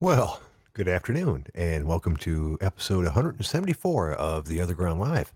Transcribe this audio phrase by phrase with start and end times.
[0.00, 0.40] Well,
[0.74, 5.32] good afternoon, and welcome to episode 174 of the Otherground Live.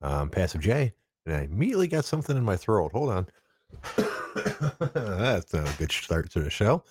[0.00, 0.92] I'm Passive J,
[1.26, 2.92] and I immediately got something in my throat.
[2.92, 3.26] Hold on.
[4.94, 6.84] That's a good start to the show.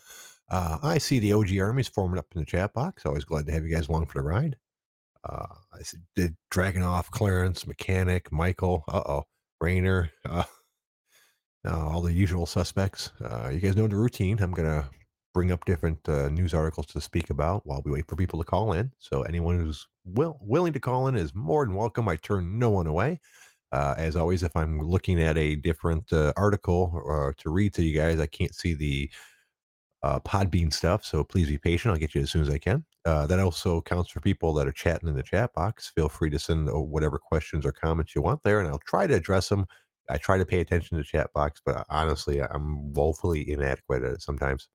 [0.50, 3.06] Uh, I see the OG armies forming up in the chat box.
[3.06, 4.58] Always glad to have you guys along for the ride.
[5.24, 5.80] Uh, I
[6.18, 9.24] did Dragunov, Clarence, Mechanic, Michael, uh oh,
[9.62, 10.44] Rainer, uh,
[11.66, 13.12] uh, all the usual suspects.
[13.24, 14.42] Uh, you guys know the routine.
[14.42, 14.90] I'm going to
[15.34, 18.46] bring up different uh, news articles to speak about while we wait for people to
[18.46, 18.92] call in.
[19.00, 22.08] So anyone who's will, willing to call in is more than welcome.
[22.08, 23.20] I turn no one away.
[23.72, 27.84] Uh, as always, if I'm looking at a different uh, article uh, to read to
[27.84, 29.10] you guys, I can't see the
[30.04, 31.04] uh, Podbean stuff.
[31.04, 31.94] So please be patient.
[31.94, 32.86] I'll get you as soon as I can.
[33.06, 35.92] Uh, that also counts for people that are chatting in the chat box.
[35.96, 39.16] Feel free to send whatever questions or comments you want there, and I'll try to
[39.16, 39.66] address them.
[40.10, 44.12] I try to pay attention to the chat box, but honestly, I'm woefully inadequate at
[44.12, 44.68] it sometimes.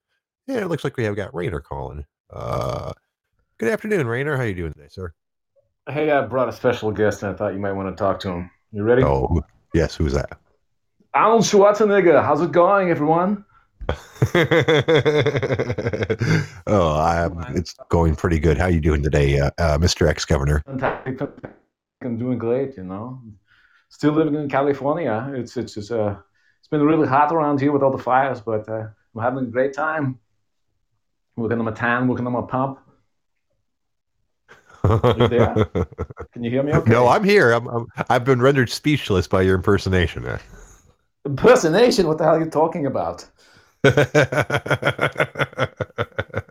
[0.48, 2.06] Yeah, it looks like we have got Rainer calling.
[2.30, 2.94] Uh,
[3.58, 4.34] good afternoon, Rainer.
[4.34, 5.12] How you doing today, sir?
[5.90, 8.30] Hey, I brought a special guest, and I thought you might want to talk to
[8.30, 8.50] him.
[8.72, 9.02] You ready?
[9.02, 9.42] Oh,
[9.74, 9.94] yes.
[9.94, 10.38] Who's that?
[11.12, 12.24] Arnold Schwarzenegger.
[12.24, 13.44] How's it going, everyone?
[16.66, 18.56] oh, I'm, it's going pretty good.
[18.56, 20.08] How are you doing today, uh, uh, Mr.
[20.08, 20.62] Ex Governor?
[20.66, 22.74] I'm doing great.
[22.78, 23.20] You know,
[23.90, 25.30] still living in California.
[25.34, 26.16] It's it's just uh,
[26.58, 29.50] it's been really hot around here with all the fires, but uh, I'm having a
[29.50, 30.18] great time
[31.38, 32.40] working on my tan, working on my
[35.28, 35.54] there?
[36.32, 36.72] Can you hear me?
[36.72, 36.90] Okay?
[36.90, 37.52] No, I'm here.
[37.52, 40.24] I'm, I'm I've been rendered speechless by your impersonation.
[41.24, 42.06] Impersonation?
[42.06, 43.26] What the hell are you talking about?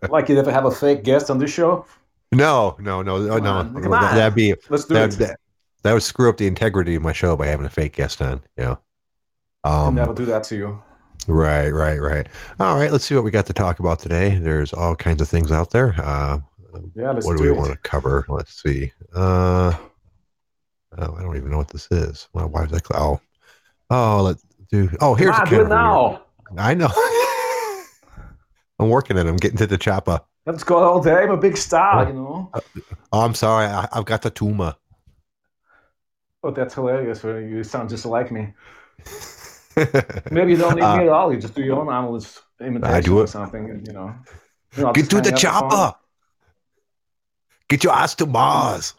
[0.10, 1.86] like you'd ever have a fake guest on this show?
[2.32, 3.82] No, no, no, no, no.
[3.82, 4.16] Come on.
[4.16, 5.18] That'd be Let's do that, it.
[5.20, 5.40] that,
[5.84, 8.42] that would screw up the integrity of my show by having a fake guest on.
[8.58, 8.80] You know.
[9.64, 10.84] I'll Um, never do that to you.
[11.28, 12.28] Right, right, right.
[12.60, 14.38] All right, let's see what we got to talk about today.
[14.40, 15.94] There's all kinds of things out there.
[15.98, 16.40] Uh,
[16.96, 17.60] Yeah, let's what do do we it.
[17.60, 18.26] want to cover?
[18.30, 18.92] Let's see.
[19.14, 19.74] Uh,
[20.98, 22.30] oh, I don't even know what this is.
[22.32, 22.84] Why, why is that?
[22.94, 23.20] Oh,
[23.90, 24.90] oh, let's do.
[25.02, 26.22] Oh, here's Come a on, do of it weird- now.
[26.58, 26.88] I know.
[28.80, 29.28] I'm working it.
[29.28, 30.22] I'm getting to the chopper.
[30.46, 31.24] Let's go all day.
[31.24, 32.52] I'm a big star, you know.
[33.12, 33.66] Oh, I'm sorry.
[33.66, 34.76] I, I've got the tumor.
[36.42, 37.26] Oh, that's hilarious.
[37.26, 38.54] uh, You sound just like me.
[40.32, 41.34] Maybe you don't need Uh, me at all.
[41.34, 44.14] You just do your own Arnold's imitation do or something, and, you know.
[44.76, 45.96] You know, Get to the chopper.
[47.70, 48.94] Get your ass to Mars.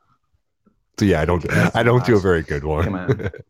[0.98, 1.42] So yeah, I don't.
[1.42, 3.30] Get your ass to I don't do a very good one.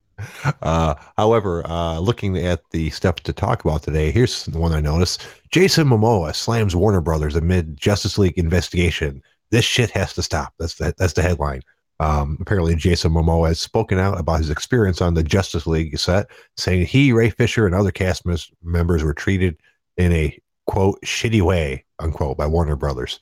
[0.63, 4.81] Uh, however, uh, looking at the stuff to talk about today, here's the one I
[4.81, 5.25] noticed.
[5.53, 9.23] Jason Momoa slams Warner Brothers amid Justice League investigation.
[9.51, 10.55] This shit has to stop.
[10.59, 11.63] That's the, that's the headline.
[12.01, 16.27] Um, apparently, Jason Momoa has spoken out about his experience on the Justice League set,
[16.57, 18.25] saying he, Ray Fisher, and other cast
[18.63, 19.57] members were treated
[19.97, 23.21] in a quote shitty way unquote by Warner Brothers.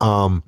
[0.00, 0.42] Um,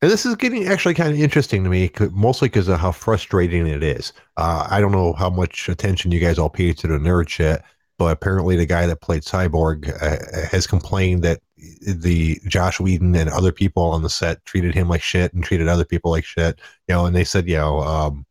[0.00, 3.66] and this is getting actually kind of interesting to me, mostly because of how frustrating
[3.66, 4.12] it is.
[4.36, 7.62] Uh, I don't know how much attention you guys all pay to the nerd shit,
[7.98, 11.40] but apparently the guy that played Cyborg uh, has complained that
[11.80, 15.68] the Josh Whedon and other people on the set treated him like shit and treated
[15.68, 16.60] other people like shit.
[16.88, 18.26] You know, and they said, you know, um,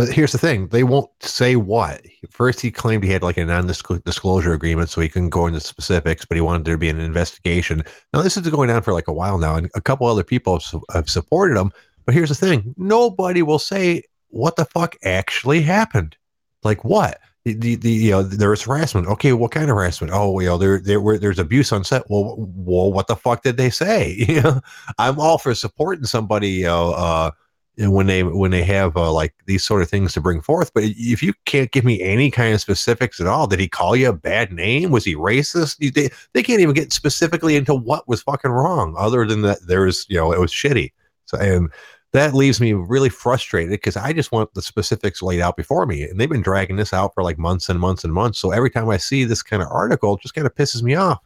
[0.00, 2.00] but here's the thing: they won't say what.
[2.30, 6.24] First, he claimed he had like a non-disclosure agreement, so he couldn't go into specifics.
[6.24, 7.82] But he wanted there to be an investigation.
[8.14, 10.58] Now, this is going on for like a while now, and a couple other people
[10.58, 11.70] have, have supported him.
[12.06, 16.16] But here's the thing: nobody will say what the fuck actually happened.
[16.62, 17.20] Like what?
[17.44, 19.06] The, the, you know there's harassment.
[19.06, 20.12] Okay, what kind of harassment?
[20.12, 22.02] Oh, know there there were there's abuse on set.
[22.10, 24.12] Well, well, what the fuck did they say?
[24.28, 24.60] You know,
[24.98, 26.50] I'm all for supporting somebody.
[26.50, 27.30] You know, uh,
[27.78, 30.72] when they when they have uh, like these sort of things to bring forth.
[30.74, 33.96] But if you can't give me any kind of specifics at all, did he call
[33.96, 34.90] you a bad name?
[34.90, 35.78] Was he racist?
[35.94, 39.82] They, they can't even get specifically into what was fucking wrong, other than that there
[39.82, 40.92] was you know it was shitty.
[41.24, 41.70] So and
[42.12, 46.02] that leaves me really frustrated because I just want the specifics laid out before me,
[46.02, 48.38] and they've been dragging this out for like months and months and months.
[48.38, 50.94] So every time I see this kind of article, it just kind of pisses me
[50.94, 51.18] off.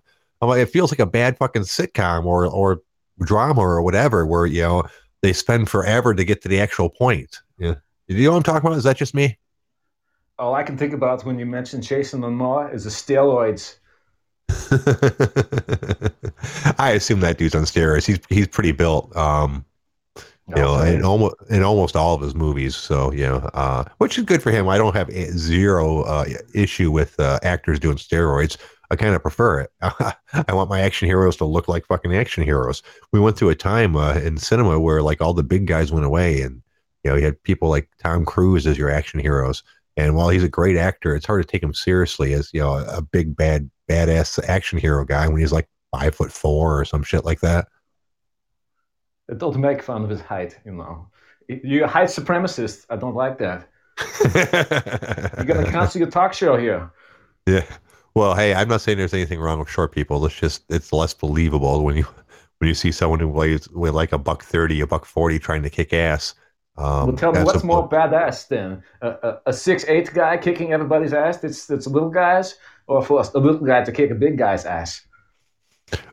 [0.42, 2.82] I'm like, it feels like a bad fucking sitcom or or
[3.20, 4.84] drama or whatever, where you know
[5.22, 7.40] they spend forever to get to the actual point.
[7.58, 7.74] Yeah.
[8.08, 8.76] You know what I'm talking about?
[8.76, 9.38] Is that just me?
[10.38, 13.76] All I can think about when you mention Jason Momoa is the steroids.
[16.78, 18.04] I assume that dude's on steroids.
[18.04, 19.16] He's he's pretty built.
[19.16, 19.64] Um,
[20.48, 22.76] you know, in almost in almost all of his movies.
[22.76, 24.68] So you know, uh, which is good for him.
[24.68, 28.58] I don't have a- zero uh, issue with uh, actors doing steroids.
[28.90, 29.70] I kind of prefer it.
[29.80, 32.82] I want my action heroes to look like fucking action heroes.
[33.12, 36.04] We went through a time uh, in cinema where like all the big guys went
[36.04, 36.62] away, and
[37.02, 39.62] you know, you had people like Tom Cruise as your action heroes.
[39.96, 42.74] And while he's a great actor, it's hard to take him seriously as you know
[42.74, 47.02] a big bad badass action hero guy when he's like five foot four or some
[47.02, 47.68] shit like that.
[49.36, 51.08] Don't make fun of his height, you know.
[51.48, 52.86] You're a height supremacist.
[52.90, 53.68] I don't like that.
[55.36, 56.90] You're gonna cancel your talk show here.
[57.46, 57.64] Yeah.
[58.14, 60.24] Well, hey, I'm not saying there's anything wrong with short people.
[60.26, 62.06] It's just it's less believable when you
[62.58, 65.62] when you see someone who weighs with like a buck thirty, a buck forty, trying
[65.62, 66.34] to kick ass.
[66.76, 70.36] Um, well, tell me what's a- more badass than A, a, a six eight guy
[70.36, 72.56] kicking everybody's ass that's that's little guys,
[72.86, 75.02] or for a little guy to kick a big guy's ass?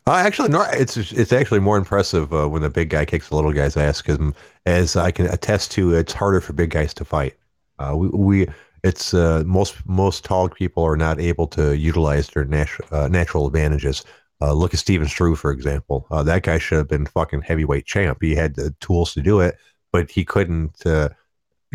[0.07, 0.65] Uh, actually, no.
[0.71, 4.01] It's it's actually more impressive uh, when the big guy kicks the little guy's ass
[4.01, 4.19] because,
[4.65, 7.35] as I can attest to, it's harder for big guys to fight.
[7.79, 8.47] Uh, we, we
[8.83, 13.47] it's uh, most most tall people are not able to utilize their natural uh, natural
[13.47, 14.03] advantages.
[14.41, 16.07] Uh, look at Stefan Struve, for example.
[16.09, 18.17] That guy should have been fucking heavyweight champ.
[18.21, 19.55] He had the tools to do it,
[19.91, 20.83] but he couldn't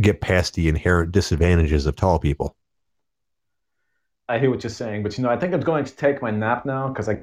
[0.00, 2.56] get past the inherent disadvantages of tall people.
[4.28, 6.32] I hear what you're saying, but you know, I think I'm going to take my
[6.32, 7.20] nap now because I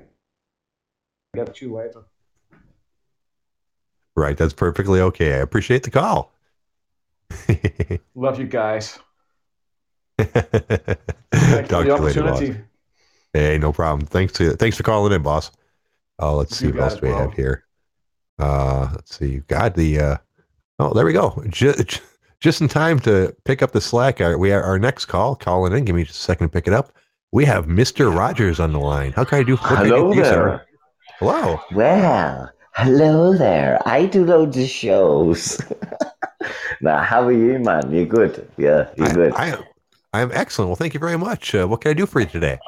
[1.34, 2.04] get you later.
[4.16, 5.34] Right, that's perfectly okay.
[5.34, 6.32] I appreciate the call.
[8.14, 9.00] Love you guys.
[10.20, 12.60] Talk Thank for the later, opportunity.
[13.34, 14.06] Hey, no problem.
[14.06, 15.50] Thanks to thanks for calling in, boss.
[16.20, 17.18] Oh, let's see You what else we bro.
[17.18, 17.64] have here.
[18.38, 19.32] Uh, let's see.
[19.32, 20.00] You got the.
[20.00, 20.18] Uh,
[20.78, 21.44] oh, there we go.
[21.50, 22.02] Just,
[22.40, 24.22] just in time to pick up the slack.
[24.22, 25.36] Our, we are our next call.
[25.36, 25.86] Calling in.
[25.86, 26.94] Give me just a second to pick it up.
[27.32, 29.14] We have Mister Rogers on the line.
[29.14, 29.56] How can I do?
[29.56, 30.64] do Hello for you, sir?
[31.20, 31.60] Hello.
[31.74, 33.80] Well, hello there.
[33.86, 35.62] I do loads of shows.
[36.82, 37.92] now, how are you, man?
[37.92, 38.50] You're good?
[38.58, 39.34] Yeah, you I, good.
[39.34, 39.64] I am.
[40.14, 40.70] I am excellent.
[40.70, 41.56] Well, thank you very much.
[41.56, 42.60] Uh, what can I do for you today?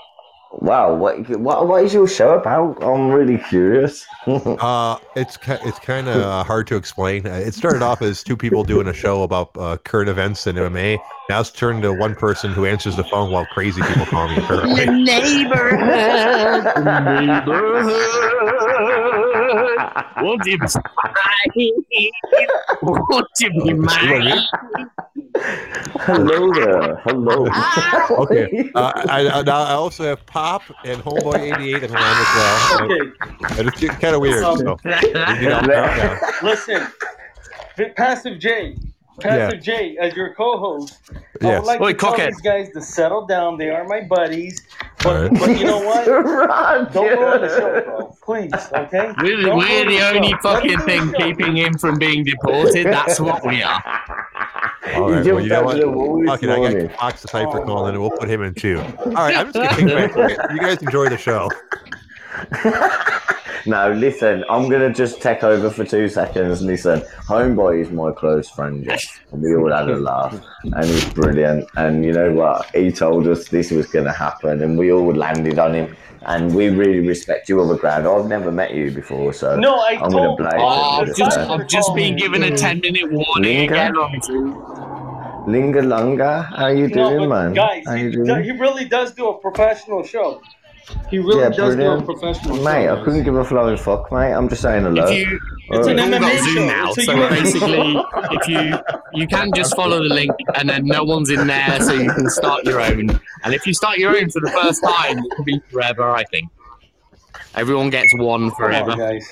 [0.59, 2.81] wow, what, what what is your show about?
[2.83, 4.05] I'm really curious.
[4.25, 7.27] Uh, it's it's kind of hard to explain.
[7.27, 10.55] Uh, it started off as two people doing a show about uh, current events in
[10.55, 10.97] MMA.
[11.27, 14.37] Now it's turned to one person who answers the phone while crazy people call me.
[14.37, 17.93] Apparently, neighborhood, neighborhood.
[20.21, 21.71] Won't you be mine?
[22.83, 24.45] Won't you be mine?
[26.05, 26.95] hello there.
[27.05, 27.47] Hello.
[28.23, 28.69] okay.
[28.75, 32.17] Uh, I, I now I also have Pop and Homeboy eighty eight on the line
[32.19, 32.55] as well.
[32.85, 34.41] Okay, And it's kind of weird.
[34.41, 36.19] So, you know, calm down.
[36.43, 36.87] listen,
[37.95, 38.77] Passive J,
[39.19, 40.99] Passive J, as your co-host,
[41.41, 42.27] I would like Oi, to tell cockhead.
[42.31, 43.57] these guys to settle down.
[43.57, 44.59] They are my buddies,
[45.03, 45.39] but All right.
[45.39, 46.07] but you know what?
[46.07, 46.89] Roger.
[46.93, 48.17] Don't ruin the show, bro.
[48.23, 49.13] Please, okay?
[49.21, 52.85] We're, Don't we're ruin the only Let fucking thing keeping him from being deported.
[52.87, 53.83] That's what we are.
[54.95, 55.25] All right.
[55.25, 55.75] You Well, you know what?
[55.75, 56.87] over the wall this Fuck it, I morning.
[56.87, 58.79] got Fox the Cypher calling, and we'll put him in too.
[59.05, 59.35] All right.
[59.37, 60.51] I'm just gonna take it back.
[60.51, 61.49] You guys enjoy the show.
[63.67, 66.61] No, listen, I'm gonna just take over for two seconds.
[66.61, 69.19] Listen, Homeboy is my close friend, yes.
[69.31, 71.65] And we all had a laugh, and he's brilliant.
[71.75, 72.69] And you know what?
[72.75, 75.95] He told us this was gonna happen, and we all landed on him.
[76.27, 78.07] And we really respect you on the ground.
[78.07, 80.37] I've never met you before, so No, I I'm gonna told.
[80.39, 81.01] blame Oh.
[81.01, 83.73] I've just, I've just been given a 10 minute warning Linga?
[83.73, 83.95] again.
[83.95, 87.53] on- Linga Lunga, how you doing, but man?
[87.53, 88.43] guys, how he, you doing?
[88.43, 90.41] he really does do a professional show.
[91.09, 92.05] He really Yeah, does brilliant.
[92.05, 92.95] do a professional Mate, show.
[93.01, 94.33] I couldn't give a flying fuck, mate.
[94.33, 95.05] I'm just saying hello.
[95.07, 95.39] If you,
[95.71, 96.11] It's an Alright.
[96.11, 96.65] We've MMA Zoom show.
[96.67, 100.85] now, It's a so basically, if you you can just follow the link, and then
[100.85, 103.09] no one's in there, so you can start your own.
[103.43, 106.09] And if you start your own for the first time, it can be forever.
[106.11, 106.49] I think
[107.55, 108.95] everyone gets one Come on, forever.
[108.95, 109.27] guys.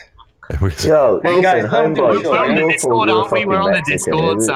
[0.83, 2.25] Yo, Hey, listen, guys, don't do homeboy, it.
[2.29, 3.39] We're on the Discord, aren't we?
[3.41, 4.53] you're We're on the Discord, so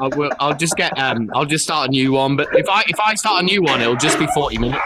[0.00, 2.34] I will, I'll just get um, I'll just start a new one.
[2.36, 4.80] But if I if I start a new one, it'll just be forty minutes.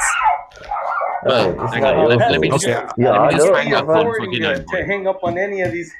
[1.28, 2.86] Oh, But it's hang on, let, let me just Okay.
[2.98, 3.54] Yeah, let I me just know.
[3.54, 5.92] hang up on fucking to, hang up on any of these.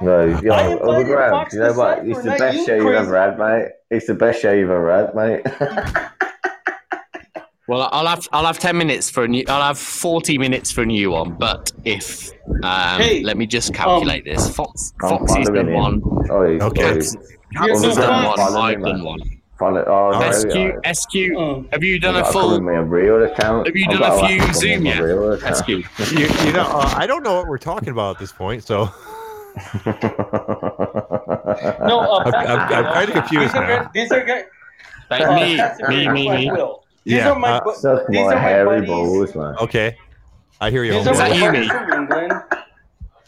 [0.00, 1.32] No, yo, I invited overground.
[1.32, 2.06] Fox You know what?
[2.06, 3.68] It's the best you, show you've ever had, mate.
[3.90, 5.42] It's the best show you've ever had, mate.
[7.68, 9.44] Well, I'll have I'll have ten minutes for a new.
[9.48, 11.34] I'll have forty minutes for a new one.
[11.38, 12.30] But if
[12.64, 14.50] um, Hey, let me just calculate this.
[14.54, 16.02] Fox I'm Foxy's done one.
[16.28, 16.58] Oh, Okay.
[16.60, 17.16] oh, Caps,
[17.54, 18.40] You're has done one.
[18.40, 19.20] I've done one.
[19.62, 20.94] Follow, oh, there SQ we.
[20.94, 21.14] SQ.
[21.38, 21.72] Mm.
[21.72, 23.66] Have you done I've a full my real account.
[23.66, 25.56] Have you I've done a few have Zoom yet?
[25.56, 25.68] SQ?
[26.12, 28.84] You, you know, uh, I don't know what we're talking about at this point, so
[31.82, 33.82] No, uh, I'm- I'm- I'm kinda confused these are now.
[33.82, 34.44] guys- These are guys.
[35.10, 35.56] Like me,
[35.88, 36.50] me, me, me.
[36.50, 36.84] will.
[37.04, 37.50] These Yeah, are my.
[37.58, 38.88] uh, bu- these my are my hairy buddies.
[38.88, 39.54] balls, man.
[39.60, 39.96] okay.
[40.60, 40.92] I hear you.
[40.92, 41.68] These are Is my that you, buddies me?
[41.68, 42.32] from England.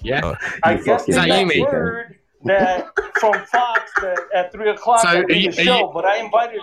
[0.03, 0.25] Yeah.
[0.27, 1.61] Uh, I guess fucking they Is that you, mate?
[1.73, 2.15] word
[2.45, 2.87] that
[3.21, 6.05] from Fox that at three o'clock So I are you- the are show, you- but
[6.05, 6.61] I invited.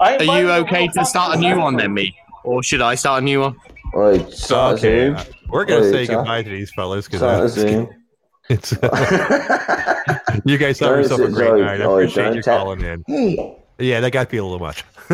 [0.00, 2.16] I Are you okay to start a new one then, me?
[2.42, 3.56] Or should I start a new one?
[3.96, 5.16] Oi, start okay, Zoom.
[5.48, 7.88] we're gonna Oi, say start- goodbye to these fellas because Start Zoom.
[8.50, 8.72] it's
[10.44, 11.80] you guys have yourself a great night.
[11.80, 13.56] I appreciate you calling in.
[13.78, 14.84] Yeah, that got to be a little much.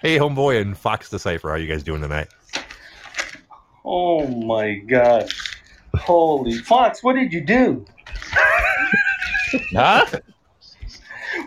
[0.00, 2.28] hey, homeboy and Fox Decipher, how are you guys doing tonight?
[3.84, 5.30] Oh my god.
[5.96, 7.84] Holy Fox, what did you do?
[9.72, 10.06] Huh?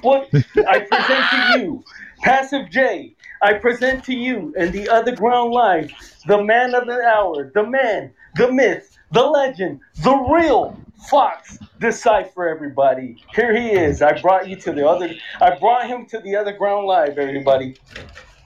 [0.02, 0.30] What
[0.68, 1.84] I present to you,
[2.22, 3.16] Passive J.
[3.42, 5.92] I present to you and the other ground live,
[6.28, 12.48] the man of the hour, the man, the myth, the legend, the real Fox Decipher,
[12.48, 13.18] everybody.
[13.36, 14.02] Here he is.
[14.02, 17.76] I brought you to the other I brought him to the other ground live, everybody.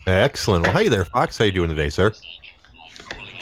[0.07, 0.65] Excellent.
[0.65, 1.37] Well, hey there, Fox.
[1.37, 2.11] How you doing today, sir?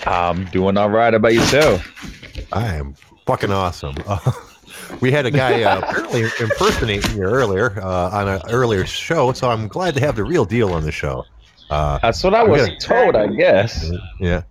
[0.05, 1.13] I'm doing all right.
[1.13, 2.47] How about yourself?
[2.53, 2.93] I am
[3.25, 3.95] fucking awesome.
[5.01, 9.49] We had a guy uh, apparently impersonating you earlier uh, on an earlier show, so
[9.49, 11.25] I'm glad to have the real deal on the show.
[11.69, 13.91] Uh, That's what I was gonna- told, I guess.
[14.19, 14.43] yeah.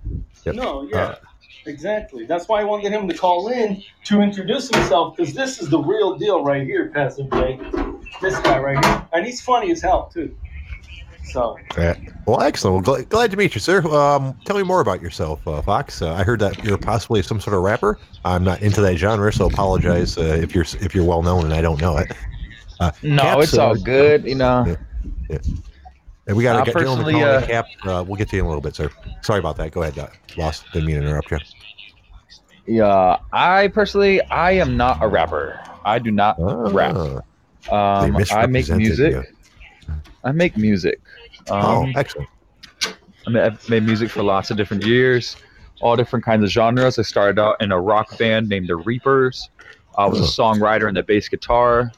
[0.44, 0.54] Yep.
[0.54, 0.96] No, yeah.
[0.98, 1.14] Uh,
[1.68, 2.24] Exactly.
[2.26, 5.80] That's why I wanted him to call in to introduce himself because this is the
[5.80, 7.58] real deal right here, Pastor J.
[8.22, 9.08] This guy right here.
[9.12, 10.32] And he's funny as hell, too.
[11.32, 11.94] So, Yeah.
[12.26, 12.86] Well, excellent.
[12.86, 13.82] Well, glad, glad to meet you, sir.
[13.86, 16.00] Um, tell me more about yourself, uh, Fox.
[16.02, 17.98] Uh, I heard that you're possibly some sort of rapper.
[18.24, 21.52] I'm not into that genre, so apologize uh, if you're if you're well known and
[21.54, 22.10] I don't know it.
[22.80, 24.24] Uh, No, Caps, it's all good.
[24.24, 24.76] You know,
[25.28, 25.38] Yeah.
[26.28, 27.66] And we got a get gentleman personally, calling in, uh, Cap.
[27.84, 28.90] Uh, we'll get to you in a little bit, sir.
[29.22, 29.70] Sorry about that.
[29.70, 29.96] Go ahead.
[29.98, 30.64] Uh, lost.
[30.72, 31.38] Didn't mean to interrupt you.
[32.66, 33.18] yeah.
[33.32, 35.60] I personally, I am not a rapper.
[35.84, 36.36] I do not
[36.72, 36.96] rap.
[37.70, 39.12] Ah, they Um, I make music.
[39.12, 39.22] you.
[40.26, 41.00] I make music.
[41.48, 42.28] Oh, Um, excellent.
[43.26, 45.36] I mean, I've made music for lots of different years,
[45.80, 46.98] all different kinds of genres.
[46.98, 49.48] I started out in a rock band named the Reapers.
[49.96, 51.90] I was a songwriter and the bass guitar,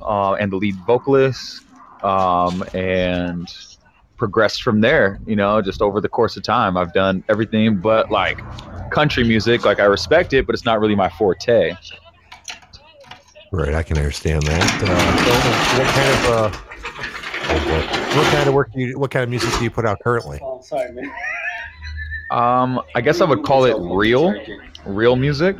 [0.00, 1.62] uh, and the lead vocalist,
[2.02, 3.52] um, and
[4.16, 5.20] progressed from there.
[5.26, 8.40] You know, just over the course of time, I've done everything but like
[8.90, 9.64] country music.
[9.64, 11.76] Like I respect it, but it's not really my forte.
[13.52, 14.82] Right, I can understand that.
[14.82, 16.71] Uh, so what kind of uh, oh.
[17.52, 18.98] What kind of work do you?
[18.98, 20.38] What kind of music do you put out currently?
[20.42, 21.10] oh, sorry, man.
[22.30, 24.34] Um, I guess I would call it real,
[24.86, 25.56] real music.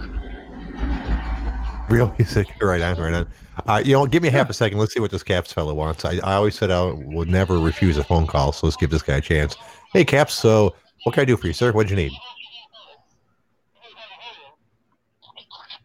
[1.90, 2.48] Real music.
[2.62, 3.28] Right on, right on.
[3.66, 4.78] Uh, you know, give me half a second.
[4.78, 6.06] Let's see what this Caps fellow wants.
[6.06, 9.02] I, I always said I would never refuse a phone call, so let's give this
[9.02, 9.56] guy a chance.
[9.92, 10.32] Hey, Caps.
[10.32, 11.72] So, what can I do for you, sir?
[11.72, 12.12] What'd you need?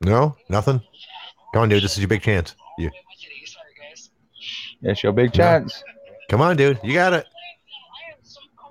[0.01, 0.79] No, nothing.
[1.53, 1.83] Come on, dude.
[1.83, 2.55] This is your big chance.
[2.77, 2.91] You,
[4.83, 5.65] It's your big Yeah.
[6.27, 6.29] Chance.
[6.29, 6.79] come on, dude.
[6.83, 7.25] You got it.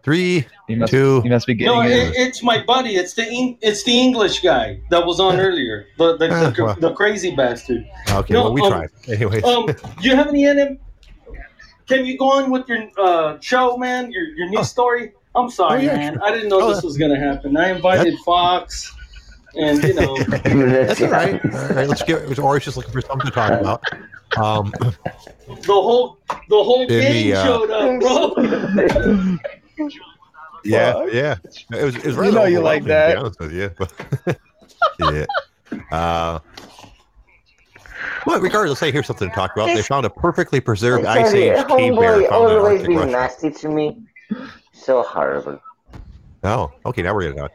[0.03, 1.21] Three, You must, two.
[1.25, 1.91] you must be getting No, it.
[1.91, 2.95] it, it's my buddy.
[2.95, 3.25] It's the
[3.61, 5.87] it's the English guy that was on earlier.
[5.99, 6.77] The the, Ah, the, well.
[6.77, 7.85] the crazy bastard.
[8.11, 8.91] Okay, No, well, we um, tried.
[9.09, 10.79] Anyways, Um, do you have any NM?
[11.89, 14.13] Can you go on with your uh, show, man?
[14.13, 14.63] Your your news Oh.
[14.63, 15.13] story?
[15.35, 16.13] I'm sorry, Oh, yeah, man.
[16.15, 16.25] sure.
[16.25, 17.57] I didn't know Oh, this was gonna happen.
[17.57, 18.95] I invited Fox,
[19.59, 21.41] and you know, that's all right.
[21.55, 22.39] All right, let's get.
[22.39, 23.83] Or just looking for something to talk about.
[24.37, 29.37] Um, the whole the whole In gang the, uh, showed up, bro.
[30.65, 31.37] yeah, yeah.
[31.73, 31.97] It was.
[31.97, 33.15] It was You know you like that.
[33.15, 33.71] To be honest with you.
[35.13, 35.27] yeah.
[35.93, 36.39] Uh,
[38.27, 39.67] well, regardless, hey, here's something to talk about.
[39.69, 43.11] They found a perfectly preserved I ice age cave bear homeboy always Arctic been Russia.
[43.11, 44.03] nasty to me.
[44.73, 45.61] So horrible.
[46.45, 47.03] Oh, okay.
[47.03, 47.53] Now we're gonna talk.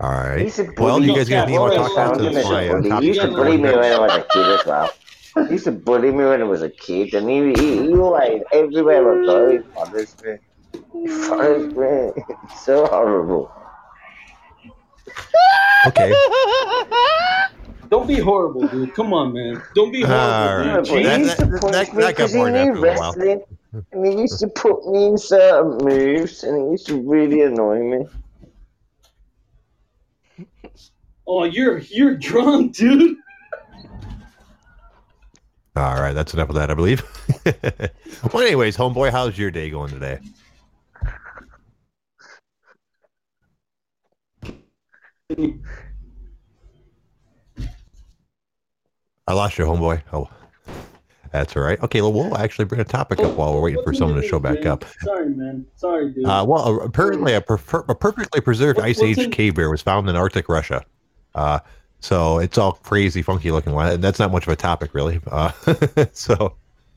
[0.00, 0.42] All right.
[0.42, 2.16] He's a Well, you guys got anything you want to talk about?
[2.16, 4.26] Found him That's as my uh, He used to bully me when I was a
[4.32, 4.90] kid as well.
[5.46, 8.42] He used to bully me when I was a kid, and he, he, he like
[8.52, 10.36] everywhere I go, he follows me.
[10.92, 12.22] He follows me.
[12.44, 13.52] It's so horrible.
[15.86, 16.12] Okay.
[17.90, 18.94] Don't be horrible, dude.
[18.94, 19.62] Come on, man.
[19.74, 21.04] Don't be horrible, All dude.
[21.04, 22.80] Yeah, That- he used to that- punch that- me that because he knew after a
[22.80, 23.12] while.
[23.12, 23.42] wrestling,
[23.92, 27.78] and he used to put me in certain moves, and it used to really annoy
[27.82, 28.06] me.
[31.26, 33.16] Oh, you're you're drunk, dude.
[35.76, 36.12] All right.
[36.12, 37.02] That's enough of that, I believe.
[38.32, 40.20] well, anyways, homeboy, how's your day going today?
[49.26, 50.02] I lost you, homeboy.
[50.12, 50.28] Oh,
[51.32, 51.82] that's all right.
[51.82, 54.38] Okay, well, we'll actually bring a topic up while we're waiting for someone to show
[54.38, 54.66] back man?
[54.68, 54.84] up.
[55.00, 55.66] Sorry, man.
[55.76, 56.24] Sorry, dude.
[56.26, 60.08] Uh, well, apparently, a, a perfectly preserved What- ice age in- cave bear was found
[60.08, 60.84] in Arctic Russia.
[61.34, 61.58] Uh,
[62.00, 63.74] so it's all crazy, funky looking.
[64.00, 65.20] That's not much of a topic, really.
[65.26, 65.52] Uh,
[66.12, 66.54] so,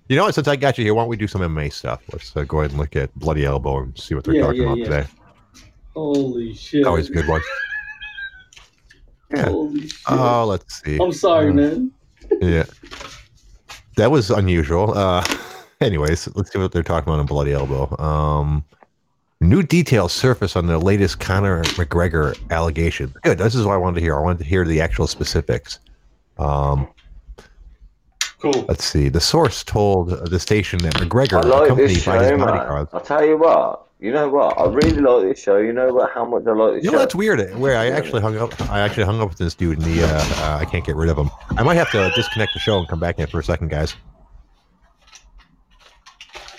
[0.10, 0.36] you know what?
[0.36, 2.01] Since I got you here, why don't we do some MMA stuff?
[2.12, 4.62] Let's uh, go ahead and look at Bloody Elbow and see what they're Yeah, talking
[4.62, 4.84] yeah, about yeah.
[4.86, 5.08] today.
[5.96, 6.86] Holy shit.
[6.86, 7.41] Always a good one.
[9.29, 9.50] Yeah.
[9.50, 10.01] Holy shit.
[10.08, 10.98] Oh, let's see.
[11.01, 11.91] I'm sorry, Uh, man.
[12.41, 12.63] Yeah.
[13.98, 14.98] That was unusual.
[14.98, 15.22] Uh,
[15.82, 17.94] anyways, let's see what they're talking about on Bloody Elbow.
[18.01, 18.63] Um,
[19.41, 23.13] new details surface on the latest Conor McGregor allegation.
[23.24, 23.38] Good.
[23.38, 24.17] This is what I wanted to hear.
[24.17, 25.79] I wanted to hear the actual specifics.
[26.38, 26.88] Um,
[28.39, 28.65] Cool.
[28.67, 29.10] let's see.
[29.10, 32.39] The source told the station that McGregor, I like this accompanied by his show, man.
[32.48, 34.60] bodyguards, I'll tell you what, You know what?
[34.60, 35.58] I really like this show.
[35.58, 36.12] You know what?
[36.12, 36.94] How much I like this You show.
[36.94, 37.58] know that's weird.
[37.58, 40.08] Where I actually hung up, I actually hung up with this dude, and the uh,
[40.20, 41.32] uh, I can't get rid of him.
[41.58, 43.96] I might have to disconnect the show and come back in for a second, guys.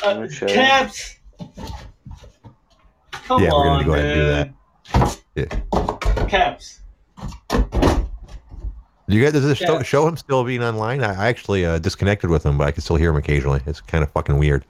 [0.03, 0.89] Uh, Okay.
[3.29, 3.41] Caps.
[3.41, 4.55] Come Yeah, we're gonna on, go ahead
[4.95, 5.47] and do
[6.17, 6.29] man.
[6.29, 6.81] Caps.
[9.11, 9.83] You guys, does this show, Yeah.
[9.83, 11.03] show him still being online?
[11.03, 13.61] I, I actually uh, disconnected with him, but I can still hear him occasionally.
[13.67, 14.65] It's kind of fucking weird.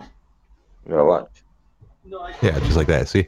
[0.00, 0.06] You
[0.94, 1.30] know what?
[2.04, 3.08] No, Yeah, just like that.
[3.08, 3.26] See.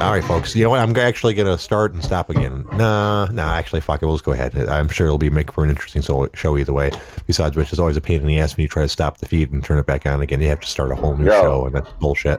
[0.00, 0.54] All right, folks.
[0.54, 0.80] You know what?
[0.80, 2.64] I'm actually gonna start and stop again.
[2.74, 3.54] Nah, nah.
[3.54, 4.06] Actually, fuck it.
[4.06, 4.56] We'll just go ahead.
[4.68, 6.92] I'm sure it'll be make for an interesting so- show either way.
[7.26, 9.26] Besides which, it's always a pain in the ass when you try to stop the
[9.26, 10.40] feed and turn it back on again.
[10.40, 11.40] You have to start a whole new Yeah.
[11.40, 12.38] show, and that's bullshit.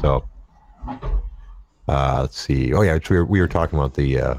[0.00, 0.24] So,
[1.88, 2.72] uh, let's see.
[2.72, 4.34] Oh yeah, we were, we were talking about the uh,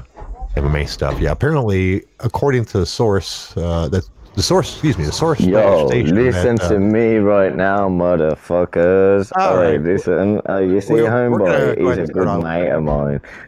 [0.56, 1.20] MMA stuff.
[1.20, 5.86] Yeah, apparently, according to the source, uh, that the source, excuse me, the source Yo,
[5.86, 9.32] listen that, uh, to me right now, motherfuckers.
[9.36, 10.40] All right, listen.
[10.48, 13.20] Uh, you see, We're- we're gonna homeboy, he's a good mate of mine.